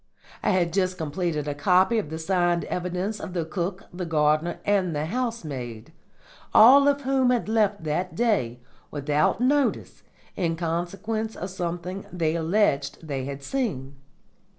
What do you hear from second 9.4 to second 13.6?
notice in consequence of something they alleged they had